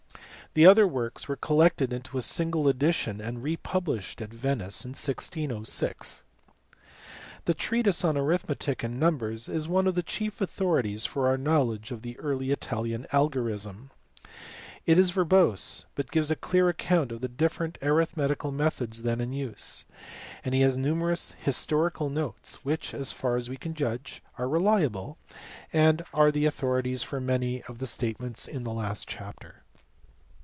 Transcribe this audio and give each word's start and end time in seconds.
The 0.53 0.65
other 0.65 0.85
works 0.85 1.29
were 1.29 1.37
collected 1.37 1.93
into 1.93 2.17
a 2.17 2.21
single 2.21 2.67
edition 2.67 3.21
and 3.21 3.41
re 3.41 3.55
published 3.55 4.19
at 4.21 4.33
Venice 4.33 4.83
in 4.83 4.91
1GOG. 4.95 5.63
^ 5.63 6.21
The 7.45 7.53
treatise 7.53 8.03
on 8.03 8.17
arithmetic 8.17 8.83
and 8.83 8.99
numbers 8.99 9.47
is 9.47 9.69
one 9.69 9.87
of 9.87 9.95
the 9.95 10.03
chief 10.03 10.41
authorities 10.41 11.05
for 11.05 11.29
our 11.29 11.37
knowledge 11.37 11.91
of 11.91 12.01
the 12.01 12.19
early 12.19 12.51
Italian 12.51 13.07
algorism. 13.13 13.91
It 14.85 14.99
is 14.99 15.11
verbose, 15.11 15.85
but 15.95 16.11
gives 16.11 16.29
a 16.31 16.35
clear 16.35 16.67
account 16.67 17.13
of 17.13 17.21
the 17.21 17.29
different 17.29 17.79
arith 17.79 18.17
metical 18.17 18.51
methods 18.51 19.03
then 19.03 19.21
in 19.21 19.31
use, 19.31 19.85
and 20.43 20.53
has 20.53 20.77
numerous 20.77 21.33
historical 21.39 22.09
notes 22.09 22.55
which, 22.65 22.93
as 22.93 23.13
far 23.13 23.37
as 23.37 23.49
we 23.49 23.55
can 23.55 23.73
judge, 23.73 24.21
are 24.37 24.49
reliable, 24.49 25.17
and 25.71 26.01
are 26.13 26.29
the 26.29 26.41
TARTAGUA, 26.41 26.47
authorities 26.49 27.03
for 27.03 27.21
many 27.21 27.61
of 27.63 27.77
the 27.79 27.87
statements 27.87 28.49
in 28.49 28.65
the 28.65 28.73
last 28.73 29.07
chapter. 29.07 29.63